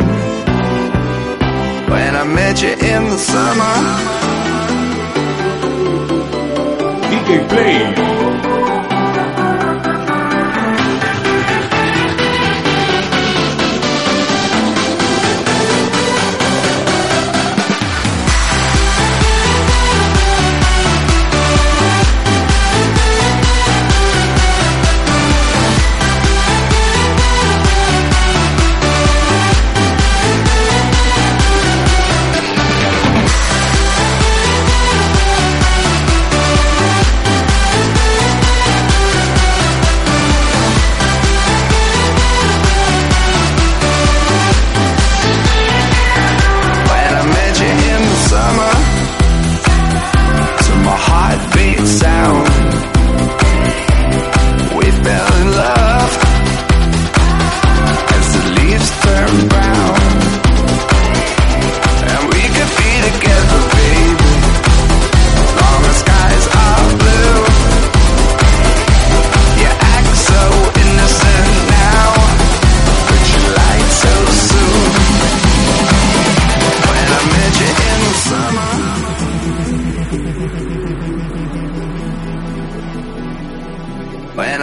I 2.21 2.23
met 2.23 2.61
you 2.61 2.69
in 2.69 3.09
the 3.09 3.17
summer 3.17 3.73
DJ 7.09 7.49
Play. 7.49 8.10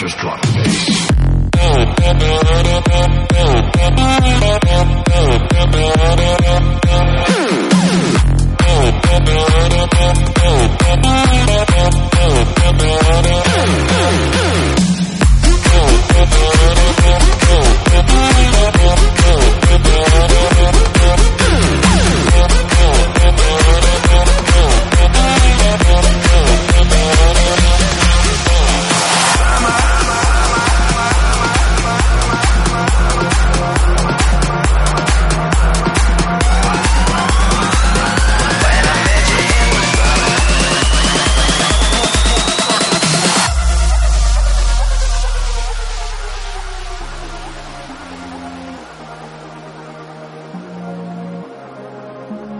Just 0.00 0.16
drop 0.16 0.40
the 0.40 0.62
bass. 0.64 1.10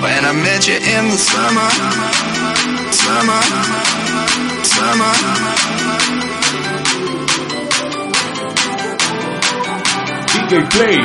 When 0.00 0.24
I 0.24 0.32
met 0.32 0.66
you 0.66 0.76
in 0.76 1.08
the 1.10 1.18
summer, 1.18 1.70
summer, 2.90 3.42
summer. 4.64 5.14
DJ 10.26 10.70
Play. 10.70 10.98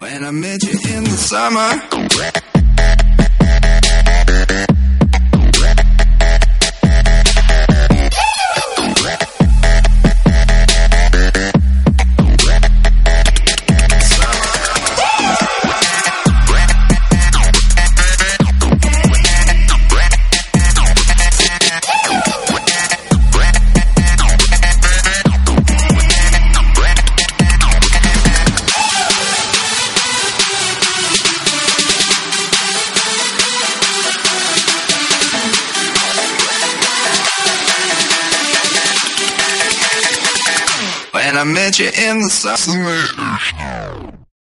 When 0.00 0.24
I 0.24 0.30
met 0.30 0.62
you 0.62 0.78
in 0.94 1.04
the 1.04 1.16
summer. 1.16 2.53
When 41.34 41.48
I 41.48 41.52
met 41.52 41.80
you 41.80 41.86
in 41.86 42.20
the 42.20 42.30
summer. 42.30 44.23